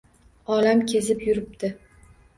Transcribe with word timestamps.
Olam 0.55 0.81
kezib 0.93 1.21
yuribdi. 1.27 1.73